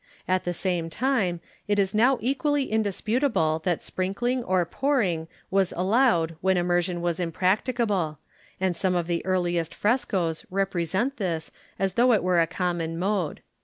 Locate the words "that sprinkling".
3.65-4.43